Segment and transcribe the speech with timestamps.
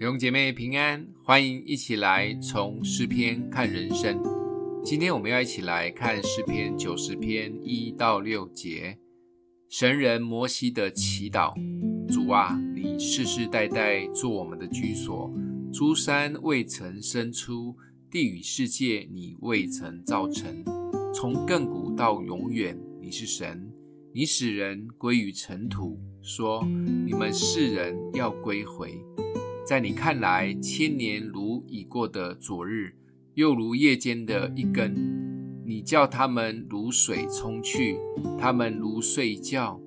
[0.00, 4.18] 弟兄姐妹平安，欢迎一起来从诗篇看人生。
[4.82, 8.96] 今天我们要一起来看诗篇九十篇一到六节。
[9.68, 11.52] 神人摩西的祈祷：
[12.08, 15.30] 主啊，你世世代代做我们的居所，
[15.70, 17.76] 诸山未曾生出，
[18.10, 20.64] 地与世界你未曾造成。
[21.12, 23.70] 从亘古到永远，你是神，
[24.14, 26.64] 你使人归于尘土，说
[27.04, 28.98] 你们世人要归回。
[29.70, 32.92] 在你看来，千年如已过的昨日，
[33.34, 34.92] 又如夜间的一更。
[35.64, 37.96] 你叫他们如水冲去，
[38.36, 39.80] 他们如睡觉。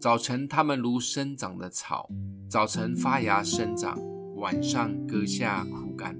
[0.00, 2.10] 早晨他们如生长的草，
[2.48, 3.96] 早晨发芽生长，
[4.34, 6.18] 晚上割下枯干。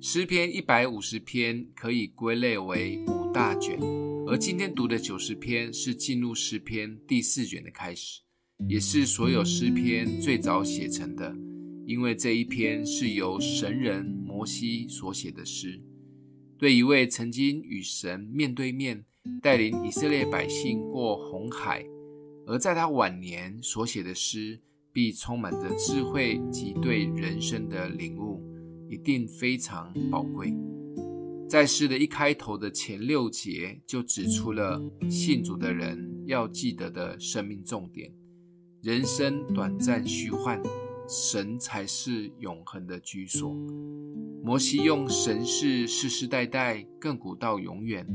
[0.00, 3.76] 诗篇一百五十篇可以归类为五大卷，
[4.24, 8.20] 而今天读的九十篇是进入诗篇第四卷的开始，
[8.68, 11.34] 也是所有诗篇最早写成的。
[11.88, 15.80] 因为这一篇是由神人摩西所写的诗，
[16.58, 19.06] 对一位曾经与神面对面
[19.40, 21.82] 带领以色列百姓过红海，
[22.46, 24.60] 而在他晚年所写的诗，
[24.92, 28.38] 必充满着智慧及对人生的领悟，
[28.90, 30.52] 一定非常宝贵。
[31.48, 38.12] 在诗的一开头的前六节，就指出了信主的人要记得的生命重点：
[38.82, 40.60] 人生短暂虚幻。
[41.08, 43.56] 神才是永恒的居所。
[44.44, 48.06] 摩西用神是世世代代、亘古到永远，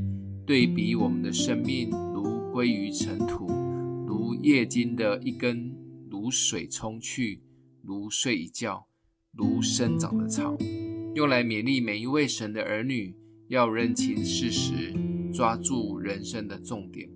[0.46, 3.48] 对比我们的生命，如归于尘土，
[4.06, 5.74] 如夜间的一根，
[6.08, 7.42] 如水冲去，
[7.82, 8.86] 如睡一觉，
[9.32, 10.56] 如生长的草，
[11.16, 13.16] 用来勉励每一位神的儿女，
[13.48, 14.94] 要认清事实，
[15.32, 17.10] 抓住人生的重点。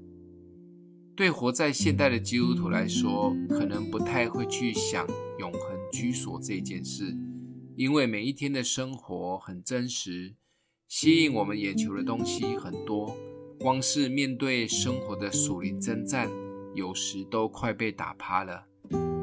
[1.18, 5.04] 对活在现代的基督徒来说，可能不太会去想
[5.40, 7.12] 永恒居所这件事，
[7.74, 10.36] 因为每一天的生活很真实，
[10.86, 13.16] 吸引我们眼球的东西很多，
[13.58, 16.30] 光是面对生活的属灵征战，
[16.72, 18.64] 有时都快被打趴了。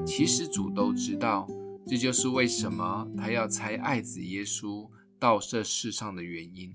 [0.05, 1.47] 其实主都知道，
[1.87, 4.85] 这就是为什么他要差爱子耶稣
[5.17, 6.73] 到这世上的原因，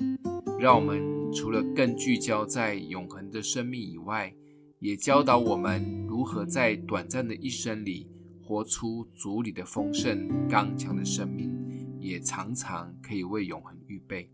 [0.58, 4.34] 让我们除了更聚焦在永恒的生命以外，
[4.80, 8.10] 也教导我们如何在短暂的一生里
[8.42, 11.52] 活出主里的丰盛、刚强的生命，
[12.00, 14.30] 也常常可以为永恒预备。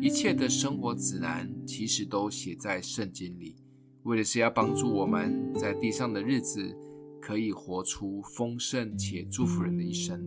[0.00, 3.56] 一切的生活指南其实都写在圣经里，
[4.04, 6.72] 为的是要帮助我们在地上的日子
[7.20, 10.24] 可以活出丰盛且祝福人的一生。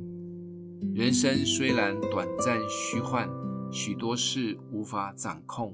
[0.94, 3.30] 人生虽然短暂虚幻，
[3.72, 5.74] 许多事无法掌控，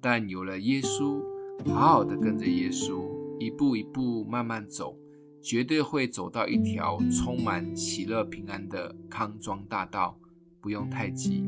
[0.00, 1.22] 但有了耶稣，
[1.66, 3.11] 好好的跟着耶稣。
[3.38, 4.96] 一步一步慢慢走，
[5.42, 10.18] 绝对会走到一条充满喜乐平安的康庄大道，
[10.60, 11.44] 不用太急。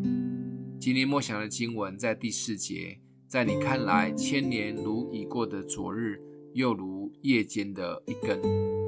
[0.81, 6.21] 今天默想的经文在第四节，在你看来，千年如已过的昨日，
[6.53, 8.41] 又如夜间的一更。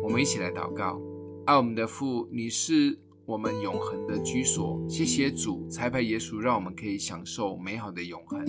[0.02, 1.00] 我们一起来祷告：
[1.46, 4.84] 爱我们的父，你是我们永恒的居所。
[4.88, 8.44] 谢谢主，差派耶稣，让我们可以享受美好的永恒，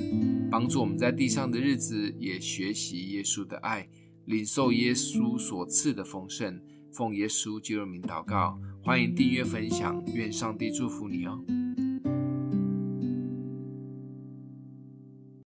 [0.52, 3.88] 帮助我们在地上的日子也学习耶稣的爱。
[4.28, 6.62] 领受耶稣所赐的丰盛，
[6.92, 11.57] 奉耶稣基督名祷告，欢迎订阅分享，愿上帝祝福你哦。